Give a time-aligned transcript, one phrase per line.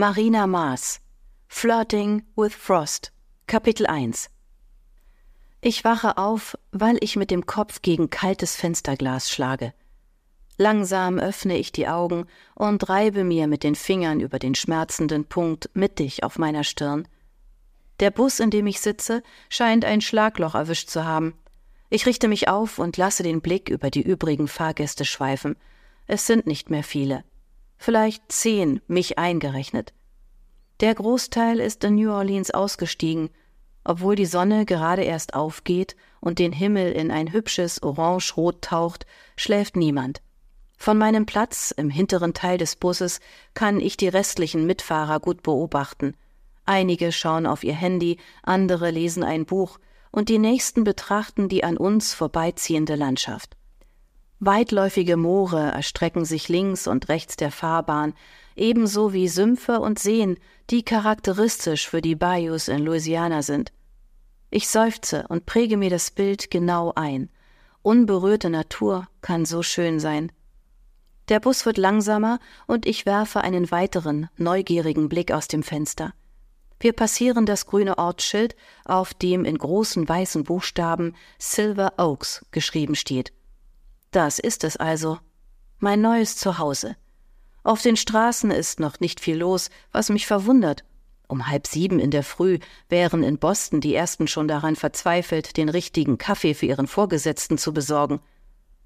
[0.00, 0.98] Marina Maas
[1.46, 3.12] Flirting with Frost
[3.46, 4.30] Kapitel 1
[5.60, 9.74] Ich wache auf, weil ich mit dem Kopf gegen kaltes Fensterglas schlage.
[10.56, 12.24] Langsam öffne ich die Augen
[12.54, 17.06] und reibe mir mit den Fingern über den schmerzenden Punkt mittig auf meiner Stirn.
[17.98, 21.34] Der Bus, in dem ich sitze, scheint ein Schlagloch erwischt zu haben.
[21.90, 25.56] Ich richte mich auf und lasse den Blick über die übrigen Fahrgäste schweifen.
[26.06, 27.22] Es sind nicht mehr viele.
[27.82, 29.94] Vielleicht zehn, mich eingerechnet.
[30.80, 33.30] Der Großteil ist in New Orleans ausgestiegen,
[33.84, 39.76] obwohl die Sonne gerade erst aufgeht und den Himmel in ein hübsches Orange-Rot taucht, schläft
[39.76, 40.20] niemand.
[40.76, 43.18] Von meinem Platz im hinteren Teil des Busses
[43.54, 46.14] kann ich die restlichen Mitfahrer gut beobachten.
[46.66, 49.78] Einige schauen auf ihr Handy, andere lesen ein Buch,
[50.10, 53.56] und die nächsten betrachten die an uns vorbeiziehende Landschaft.
[54.42, 58.14] Weitläufige Moore erstrecken sich links und rechts der Fahrbahn,
[58.56, 60.38] ebenso wie Sümpfe und Seen,
[60.70, 63.70] die charakteristisch für die Bayous in Louisiana sind.
[64.48, 67.28] Ich seufze und präge mir das Bild genau ein.
[67.82, 70.32] Unberührte Natur kann so schön sein.
[71.28, 76.14] Der Bus wird langsamer und ich werfe einen weiteren, neugierigen Blick aus dem Fenster.
[76.80, 83.34] Wir passieren das grüne Ortsschild, auf dem in großen weißen Buchstaben Silver Oaks geschrieben steht.
[84.10, 85.18] Das ist es also.
[85.78, 86.96] Mein neues Zuhause.
[87.62, 90.84] Auf den Straßen ist noch nicht viel los, was mich verwundert.
[91.28, 95.68] Um halb sieben in der Früh wären in Boston die ersten schon daran verzweifelt, den
[95.68, 98.20] richtigen Kaffee für ihren Vorgesetzten zu besorgen.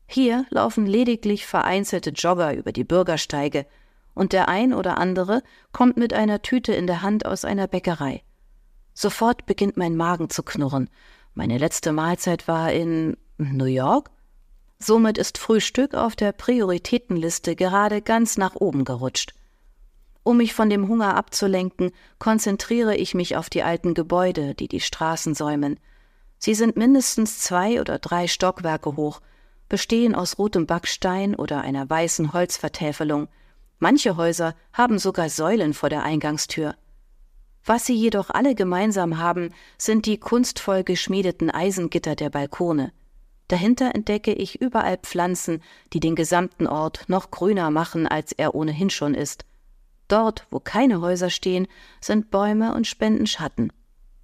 [0.06, 3.64] Hier laufen lediglich vereinzelte Jogger über die Bürgersteige,
[4.12, 8.22] und der ein oder andere kommt mit einer Tüte in der Hand aus einer Bäckerei.
[8.92, 10.90] Sofort beginnt mein Magen zu knurren.
[11.32, 14.10] Meine letzte Mahlzeit war in New York?
[14.78, 19.34] Somit ist Frühstück auf der Prioritätenliste gerade ganz nach oben gerutscht.
[20.22, 24.80] Um mich von dem Hunger abzulenken, konzentriere ich mich auf die alten Gebäude, die die
[24.80, 25.78] Straßen säumen.
[26.38, 29.20] Sie sind mindestens zwei oder drei Stockwerke hoch,
[29.68, 33.28] bestehen aus rotem Backstein oder einer weißen Holzvertäfelung.
[33.78, 36.74] Manche Häuser haben sogar Säulen vor der Eingangstür.
[37.64, 42.92] Was sie jedoch alle gemeinsam haben, sind die kunstvoll geschmiedeten Eisengitter der Balkone.
[43.54, 48.90] Dahinter entdecke ich überall Pflanzen, die den gesamten Ort noch grüner machen, als er ohnehin
[48.90, 49.44] schon ist.
[50.08, 51.68] Dort, wo keine Häuser stehen,
[52.00, 53.72] sind Bäume und spenden Schatten.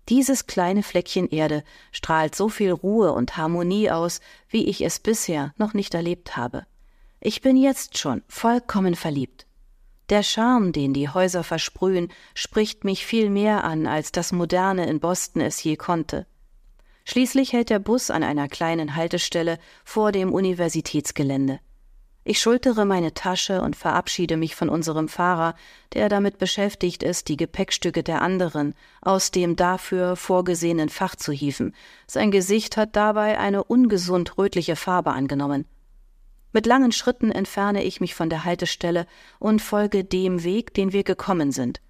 [0.08, 5.54] Dieses kleine Fleckchen Erde strahlt so viel Ruhe und Harmonie aus, wie ich es bisher
[5.56, 6.66] noch nicht erlebt habe.
[7.20, 9.46] Ich bin jetzt schon vollkommen verliebt.
[10.08, 14.98] Der Charme, den die Häuser versprühen, spricht mich viel mehr an, als das Moderne in
[14.98, 16.26] Boston es je konnte.
[17.10, 21.58] Schließlich hält der Bus an einer kleinen Haltestelle vor dem Universitätsgelände.
[22.22, 25.56] Ich schultere meine Tasche und verabschiede mich von unserem Fahrer,
[25.92, 31.74] der damit beschäftigt ist, die Gepäckstücke der anderen aus dem dafür vorgesehenen Fach zu hieven.
[32.06, 35.66] Sein Gesicht hat dabei eine ungesund rötliche Farbe angenommen.
[36.52, 39.04] Mit langen Schritten entferne ich mich von der Haltestelle
[39.40, 41.80] und folge dem Weg, den wir gekommen sind.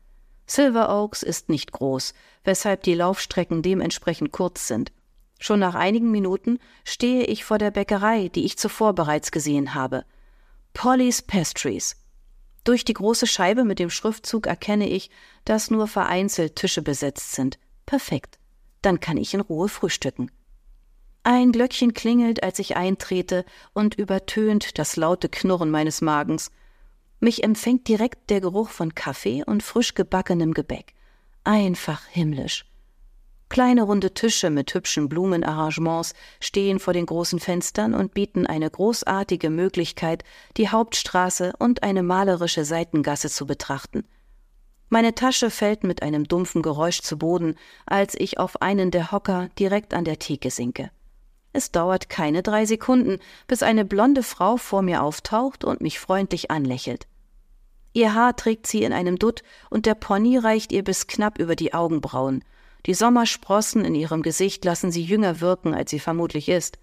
[0.47, 4.93] Silver Oaks ist nicht groß, weshalb die Laufstrecken dementsprechend kurz sind.
[5.41, 10.05] Schon nach einigen Minuten stehe ich vor der Bäckerei, die ich zuvor bereits gesehen habe.
[10.75, 11.97] Polly's Pastries.
[12.63, 15.11] Durch die große Scheibe mit dem Schriftzug erkenne ich,
[15.47, 17.59] dass nur vereinzelt Tische besetzt sind.
[17.87, 18.39] Perfekt.
[18.83, 20.31] Dann kann ich in Ruhe frühstücken.
[21.23, 26.51] Ein Glöckchen klingelt, als ich eintrete und übertönt das laute Knurren meines Magens.
[27.19, 30.95] Mich empfängt direkt der Geruch von Kaffee und frisch gebackenem Gebäck.
[31.45, 32.70] Einfach himmlisch.
[33.51, 39.51] Kleine runde Tische mit hübschen Blumenarrangements stehen vor den großen Fenstern und bieten eine großartige
[39.51, 40.23] Möglichkeit,
[40.57, 44.05] die Hauptstraße und eine malerische Seitengasse zu betrachten.
[44.89, 47.57] Meine Tasche fällt mit einem dumpfen Geräusch zu Boden,
[47.87, 50.93] als ich auf einen der Hocker direkt an der Theke sinke.
[51.53, 53.19] Es dauert keine drei Sekunden,
[53.49, 57.09] bis eine blonde Frau vor mir auftaucht und mich freundlich anlächelt.
[57.95, 61.57] Ihr Haar trägt sie in einem Dutt und der Pony reicht ihr bis knapp über
[61.57, 62.45] die Augenbrauen–
[62.87, 66.79] die Sommersprossen in ihrem Gesicht lassen sie jünger wirken, als sie vermutlich ist.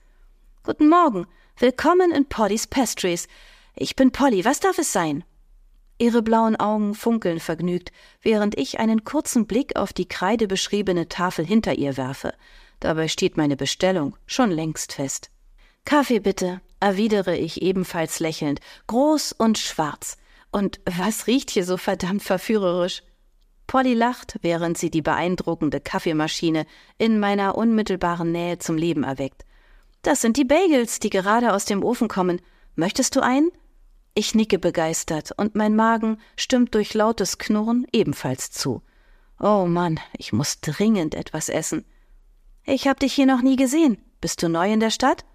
[0.64, 1.28] Guten Morgen.
[1.58, 3.28] Willkommen in Pollys Pastries.
[3.76, 4.46] Ich bin Polly.
[4.46, 5.24] Was darf es sein?
[5.98, 7.92] Ihre blauen Augen funkeln vergnügt,
[8.22, 12.34] während ich einen kurzen Blick auf die kreidebeschriebene Tafel hinter ihr werfe.
[12.80, 15.32] Dabei steht meine Bestellung schon längst fest.
[15.86, 20.18] Kaffee bitte, erwidere ich ebenfalls lächelnd, groß und schwarz.
[20.52, 23.02] Und was riecht hier so verdammt verführerisch?
[23.68, 26.66] Polly lacht, während sie die beeindruckende Kaffeemaschine
[26.98, 29.46] in meiner unmittelbaren Nähe zum Leben erweckt.
[30.02, 32.42] Das sind die Bagels, die gerade aus dem Ofen kommen.
[32.76, 33.52] Möchtest du einen?
[34.14, 38.82] Ich nicke begeistert und mein Magen stimmt durch lautes Knurren ebenfalls zu.
[39.40, 41.86] Oh Mann, ich muss dringend etwas essen.
[42.66, 43.98] Ich hab dich hier noch nie gesehen.
[44.20, 45.26] Bist du neu in der Stadt?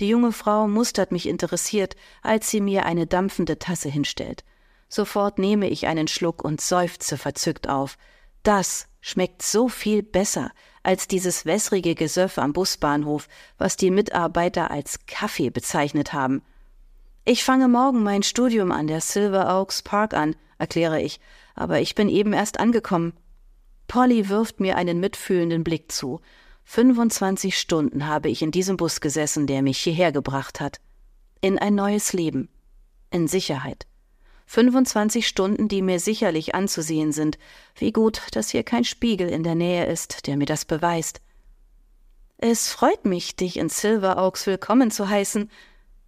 [0.00, 4.44] Die junge Frau mustert mich interessiert, als sie mir eine dampfende Tasse hinstellt.
[4.92, 7.96] Sofort nehme ich einen Schluck und seufze verzückt auf.
[8.42, 10.50] Das schmeckt so viel besser
[10.82, 16.42] als dieses wässrige Gesöff am Busbahnhof, was die Mitarbeiter als Kaffee bezeichnet haben.
[17.24, 21.20] Ich fange morgen mein Studium an der Silver Oaks Park an, erkläre ich,
[21.54, 23.12] aber ich bin eben erst angekommen.
[23.86, 26.20] Polly wirft mir einen mitfühlenden Blick zu.
[26.64, 30.80] 25 Stunden habe ich in diesem Bus gesessen, der mich hierher gebracht hat.
[31.40, 32.48] In ein neues Leben.
[33.10, 33.86] In Sicherheit.
[34.50, 37.38] 25 Stunden, die mir sicherlich anzusehen sind.
[37.76, 41.20] Wie gut, dass hier kein Spiegel in der Nähe ist, der mir das beweist.
[42.36, 45.48] Es freut mich, dich in Silver Oaks willkommen zu heißen.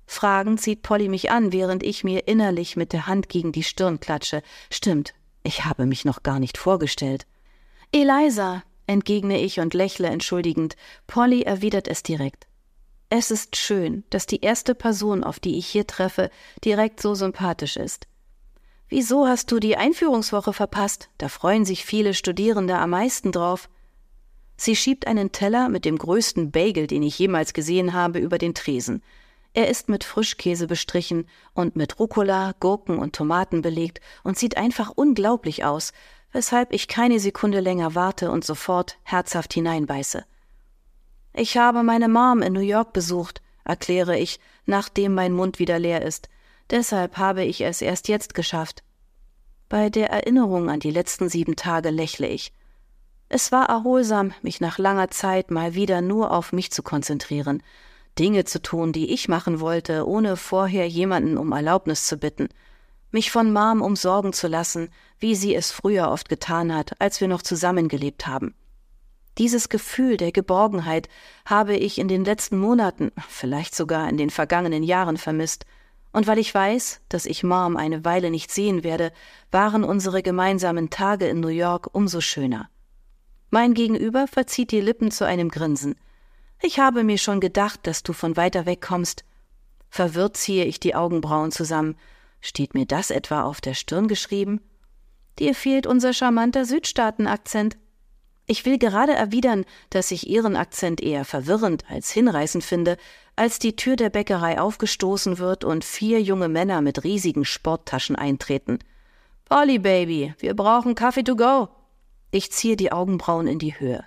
[0.07, 4.01] Fragend sieht Polly mich an, während ich mir innerlich mit der Hand gegen die Stirn
[4.01, 4.43] klatsche.
[4.71, 5.15] Stimmt,
[5.45, 7.29] ich habe mich noch gar nicht vorgestellt.
[7.93, 10.75] Eliza, entgegne ich und lächle entschuldigend.
[11.07, 12.49] Polly erwidert es direkt.
[13.09, 16.29] Es ist schön, dass die erste Person, auf die ich hier treffe,
[16.65, 18.09] direkt so sympathisch ist.
[18.93, 21.09] Wieso hast du die Einführungswoche verpasst?
[21.17, 23.71] Da freuen sich viele Studierende am meisten drauf.
[24.59, 28.53] Sie schiebt einen Teller mit dem größten Bagel, den ich jemals gesehen habe, über den
[28.53, 29.03] Tresen.
[29.55, 34.93] Er ist mit Frischkäse bestrichen und mit Rucola, Gurken und Tomaten belegt und sieht einfach
[34.95, 35.95] unglaublich aus,
[36.31, 40.27] weshalb ich keine Sekunde länger warte und sofort herzhaft hineinbeiße.
[41.33, 46.03] Ich habe meine Mom in New York besucht, erkläre ich, nachdem mein Mund wieder leer
[46.03, 46.29] ist.
[46.73, 48.83] Deshalb habe ich es erst jetzt geschafft.
[49.69, 52.55] Bei der Erinnerung an die letzten sieben Tage lächle ich.
[53.29, 57.63] Es war erholsam, mich nach langer Zeit mal wieder nur auf mich zu konzentrieren,
[58.19, 62.49] Dinge zu tun, die ich machen wollte, ohne vorher jemanden um Erlaubnis zu bitten,
[63.11, 64.89] mich von Mom umsorgen zu lassen,
[65.19, 68.55] wie sie es früher oft getan hat, als wir noch zusammengelebt haben.
[69.37, 71.11] Dieses Gefühl der Geborgenheit
[71.45, 75.67] habe ich in den letzten Monaten, vielleicht sogar in den vergangenen Jahren vermisst,
[76.13, 79.13] und weil ich weiß, dass ich Mom eine Weile nicht sehen werde,
[79.51, 82.69] waren unsere gemeinsamen Tage in New York umso schöner.
[83.51, 85.95] Mein Gegenüber verzieht die Lippen zu einem Grinsen.
[86.63, 89.25] Ich habe mir schon gedacht, dass du von weiter weg kommst.
[89.91, 91.97] Verwirrt ziehe ich die Augenbrauen zusammen.
[92.41, 94.61] Steht mir das etwa auf der Stirn geschrieben?
[95.39, 97.77] Dir fehlt unser charmanter Südstaatenakzent.
[98.47, 102.97] Ich will gerade erwidern, dass ich ihren Akzent eher verwirrend als hinreißend finde,
[103.37, 108.79] als die Tür der Bäckerei aufgestoßen wird und vier junge Männer mit riesigen Sporttaschen eintreten.
[109.49, 111.69] Polly Baby, wir brauchen Kaffee to go.
[112.31, 114.05] Ich ziehe die Augenbrauen in die Höhe.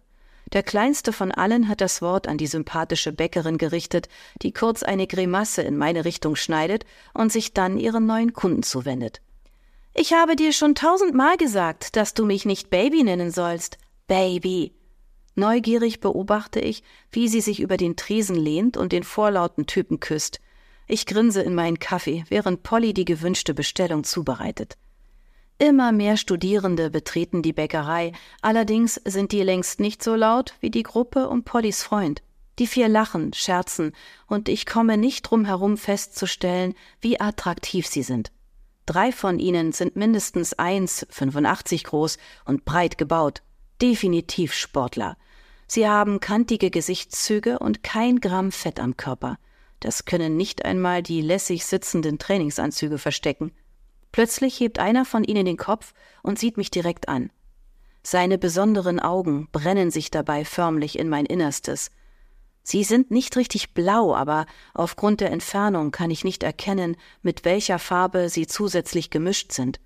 [0.54, 4.10] Der kleinste von allen hat das Wort an die sympathische Bäckerin gerichtet,
[4.42, 9.22] die kurz eine Grimasse in meine Richtung schneidet und sich dann ihren neuen Kunden zuwendet.
[9.94, 13.78] Ich habe dir schon tausendmal gesagt, dass du mich nicht Baby nennen sollst.
[14.08, 14.76] Baby.
[15.34, 20.40] Neugierig beobachte ich, wie sie sich über den Tresen lehnt und den vorlauten Typen küsst.
[20.88, 24.78] Ich grinse in meinen Kaffee, während Polly die gewünschte Bestellung zubereitet.
[25.58, 28.12] Immer mehr Studierende betreten die Bäckerei,
[28.42, 32.22] allerdings sind die längst nicht so laut wie die Gruppe um Pollys Freund.
[32.60, 33.94] Die vier lachen, scherzen,
[34.28, 38.32] und ich komme nicht drum herum festzustellen, wie attraktiv sie sind.
[38.86, 43.42] Drei von ihnen sind mindestens 1,85 groß und breit gebaut.
[43.82, 45.18] Definitiv Sportler.
[45.68, 49.38] Sie haben kantige Gesichtszüge und kein Gramm Fett am Körper.
[49.80, 53.52] Das können nicht einmal die lässig sitzenden Trainingsanzüge verstecken.
[54.12, 57.32] Plötzlich hebt einer von ihnen den Kopf und sieht mich direkt an.
[58.02, 61.92] Seine besonderen Augen brennen sich dabei förmlich in mein Innerstes.
[62.64, 67.78] Sie sind nicht richtig blau, aber aufgrund der Entfernung kann ich nicht erkennen, mit welcher
[67.78, 69.80] Farbe sie zusätzlich gemischt sind.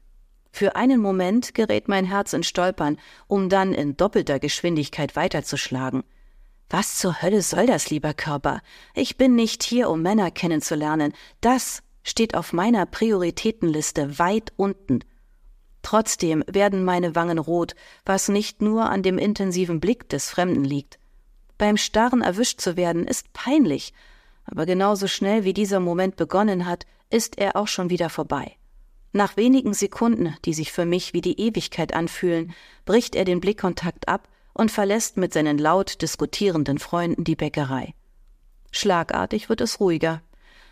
[0.51, 6.03] Für einen Moment gerät mein Herz in Stolpern, um dann in doppelter Geschwindigkeit weiterzuschlagen.
[6.69, 8.61] Was zur Hölle soll das, lieber Körper?
[8.93, 11.13] Ich bin nicht hier, um Männer kennenzulernen.
[11.41, 14.99] Das steht auf meiner Prioritätenliste weit unten.
[15.81, 17.73] Trotzdem werden meine Wangen rot,
[18.05, 20.99] was nicht nur an dem intensiven Blick des Fremden liegt.
[21.57, 23.93] Beim Starren erwischt zu werden ist peinlich,
[24.45, 28.58] aber genauso schnell wie dieser Moment begonnen hat, ist er auch schon wieder vorbei.
[29.11, 32.53] Nach wenigen Sekunden, die sich für mich wie die Ewigkeit anfühlen,
[32.85, 37.93] bricht er den Blickkontakt ab und verlässt mit seinen laut diskutierenden Freunden die Bäckerei.
[38.71, 40.21] Schlagartig wird es ruhiger.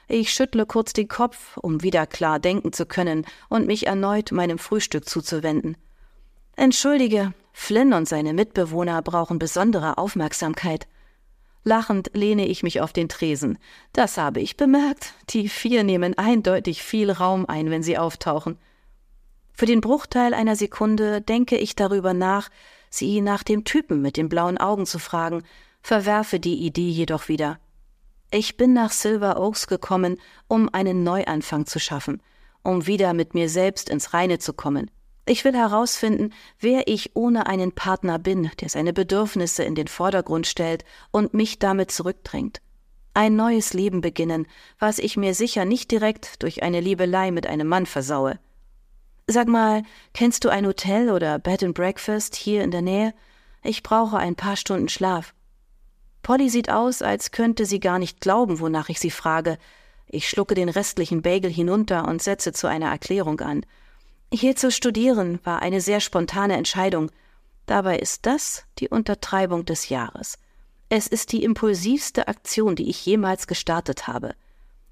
[0.07, 4.59] Ich schüttle kurz den Kopf, um wieder klar denken zu können und mich erneut meinem
[4.59, 5.75] Frühstück zuzuwenden.
[6.55, 10.87] Entschuldige, Flynn und seine Mitbewohner brauchen besondere Aufmerksamkeit.
[11.67, 13.57] Lachend lehne ich mich auf den Tresen.
[13.91, 15.13] Das habe ich bemerkt.
[15.31, 18.57] Die vier nehmen eindeutig viel Raum ein, wenn sie auftauchen.
[19.51, 22.47] Für den Bruchteil einer Sekunde denke ich darüber nach,
[22.89, 25.43] sie nach dem Typen mit den blauen Augen zu fragen,
[25.81, 27.59] verwerfe die Idee jedoch wieder.
[28.31, 32.23] Ich bin nach Silver Oaks gekommen, um einen Neuanfang zu schaffen,
[32.63, 34.89] um wieder mit mir selbst ins Reine zu kommen.
[35.29, 40.47] Ich will herausfinden, wer ich ohne einen Partner bin, der seine Bedürfnisse in den Vordergrund
[40.47, 42.61] stellt und mich damit zurückdrängt.
[43.13, 44.47] Ein neues Leben beginnen,
[44.79, 48.39] was ich mir sicher nicht direkt durch eine Liebelei mit einem Mann versaue.
[49.27, 53.13] Sag mal, kennst du ein Hotel oder Bed and Breakfast hier in der Nähe?
[53.63, 55.33] Ich brauche ein paar Stunden Schlaf.
[56.23, 59.57] Polly sieht aus, als könnte sie gar nicht glauben, wonach ich sie frage.
[60.07, 63.65] Ich schlucke den restlichen Bagel hinunter und setze zu einer Erklärung an.
[64.33, 67.11] Hier zu studieren war eine sehr spontane Entscheidung.
[67.65, 70.37] Dabei ist das die Untertreibung des Jahres.
[70.89, 74.35] Es ist die impulsivste Aktion, die ich jemals gestartet habe.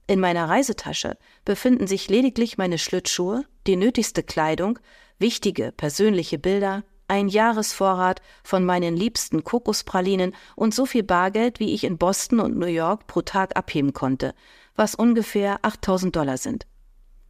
[0.07, 4.79] In meiner Reisetasche befinden sich lediglich meine Schlittschuhe, die nötigste Kleidung,
[5.19, 11.83] wichtige persönliche Bilder, ein Jahresvorrat von meinen liebsten Kokospralinen und so viel Bargeld, wie ich
[11.83, 14.33] in Boston und New York pro Tag abheben konnte,
[14.75, 16.65] was ungefähr 8000 Dollar sind.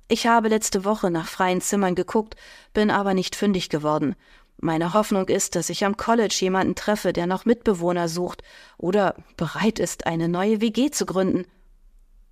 [0.08, 2.36] Ich habe letzte Woche nach freien Zimmern geguckt,
[2.74, 4.16] bin aber nicht fündig geworden.
[4.58, 8.44] Meine Hoffnung ist, dass ich am College jemanden treffe, der noch Mitbewohner sucht
[8.78, 11.46] oder bereit ist, eine neue WG zu gründen.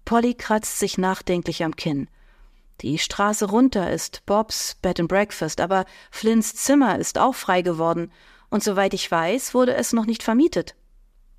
[0.06, 2.08] Polly kratzt sich nachdenklich am Kinn.
[2.82, 8.12] Die Straße runter ist Bobs Bed and Breakfast, aber Flints Zimmer ist auch frei geworden,
[8.50, 10.76] und soweit ich weiß, wurde es noch nicht vermietet.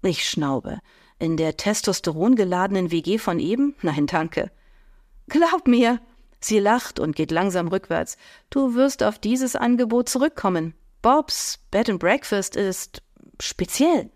[0.03, 0.81] Ich schnaube.
[1.19, 3.76] In der testosterongeladenen WG von eben?
[3.83, 4.50] Nein, danke.
[5.29, 6.00] Glaub mir,
[6.41, 8.17] Sie lacht und geht langsam rückwärts.
[8.50, 10.75] Du wirst auf dieses Angebot zurückkommen.
[11.03, 13.03] Bobs Bed and Breakfast ist
[13.41, 14.11] speziell.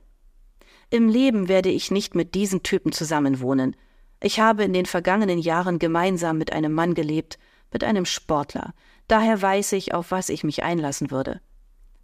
[0.91, 3.77] Im Leben werde ich nicht mit diesen Typen zusammenwohnen.
[4.23, 7.39] Ich habe in den vergangenen Jahren gemeinsam mit einem Mann gelebt,
[7.73, 8.75] mit einem Sportler.
[9.07, 11.41] Daher weiß ich, auf was ich mich einlassen würde.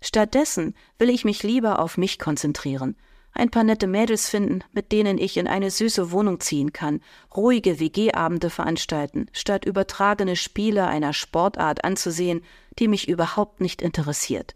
[0.03, 2.97] Stattdessen will ich mich lieber auf mich konzentrieren
[3.35, 7.01] ein paar nette Mädels finden, mit denen ich in eine süße Wohnung ziehen kann,
[7.37, 12.43] ruhige WG-Abende veranstalten, statt übertragene Spiele einer Sportart anzusehen,
[12.79, 14.55] die mich überhaupt nicht interessiert.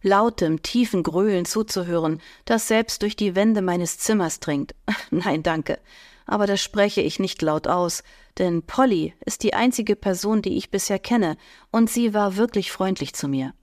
[0.00, 4.74] Lautem, tiefen Gröhlen zuzuhören, das selbst durch die Wände meines Zimmers dringt.
[5.10, 5.78] Nein, danke.
[6.24, 8.02] Aber das spreche ich nicht laut aus,
[8.38, 11.36] denn Polly ist die einzige Person, die ich bisher kenne,
[11.70, 13.54] und sie war wirklich freundlich zu mir.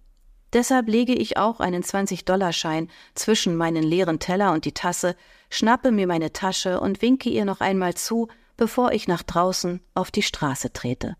[0.55, 5.17] Deshalb lege ich auch einen 20-Dollar-Schein zwischen meinen leeren Teller und die Tasse,
[5.49, 10.11] schnappe mir meine Tasche und winke ihr noch einmal zu, bevor ich nach draußen auf
[10.11, 11.17] die Straße trete.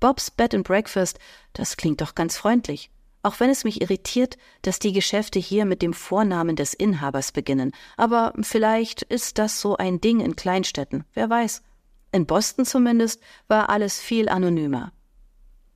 [0.00, 1.20] Bobs Bed and Breakfast,
[1.52, 2.90] das klingt doch ganz freundlich,
[3.22, 7.70] auch wenn es mich irritiert, dass die Geschäfte hier mit dem Vornamen des Inhabers beginnen,
[7.96, 11.62] aber vielleicht ist das so ein Ding in Kleinstädten, wer weiß.
[12.10, 14.90] In Boston zumindest war alles viel anonymer.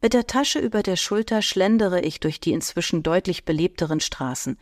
[0.07, 4.57] Mit der Tasche über der Schulter schlendere ich durch die inzwischen deutlich belebteren Straßen.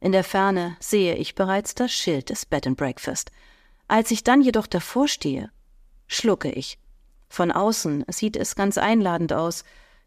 [0.00, 3.30] In der Ferne sehe ich bereits das Schild des Bed and Breakfast.
[3.86, 5.50] Als ich dann jedoch davor stehe,
[6.06, 6.78] schlucke ich.
[7.28, 9.62] Von außen sieht es ganz einladend aus.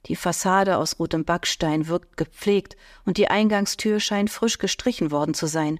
[0.07, 5.45] Die Fassade aus rotem Backstein wirkt gepflegt und die Eingangstür scheint frisch gestrichen worden zu
[5.45, 5.79] sein.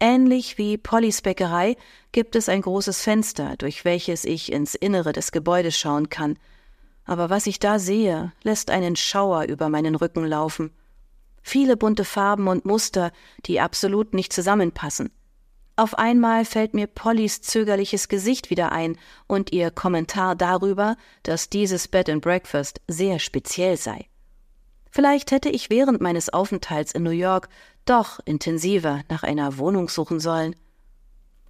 [0.00, 1.76] Ähnlich wie Pollys Bäckerei
[2.10, 6.36] gibt es ein großes Fenster, durch welches ich ins Innere des Gebäudes schauen kann–
[7.04, 10.70] aber was ich da sehe, lässt einen Schauer über meinen Rücken laufen.
[11.42, 13.12] Viele bunte Farben und Muster,
[13.46, 15.10] die absolut nicht zusammenpassen.
[15.76, 18.96] Auf einmal fällt mir Pollys zögerliches Gesicht wieder ein
[19.26, 24.06] und ihr Kommentar darüber, dass dieses Bed and Breakfast sehr speziell sei.
[24.90, 27.48] Vielleicht hätte ich während meines Aufenthalts in New York
[27.84, 30.54] doch intensiver nach einer Wohnung suchen sollen.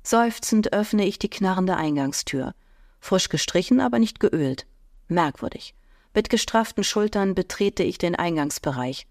[0.03, 2.55] Seufzend öffne ich die knarrende Eingangstür.
[3.01, 4.67] Frisch gestrichen, aber nicht geölt.
[5.09, 5.75] Merkwürdig.
[6.15, 9.07] Mit gestrafften Schultern betrete ich den Eingangsbereich.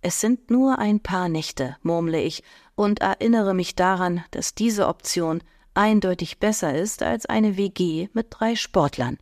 [0.00, 2.44] Es sind nur ein paar Nächte, murmle ich
[2.76, 5.42] und erinnere mich daran, dass diese Option
[5.74, 9.18] eindeutig besser ist als eine WG mit drei Sportlern.